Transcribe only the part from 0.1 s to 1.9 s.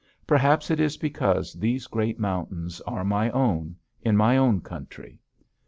Perhaps it is because these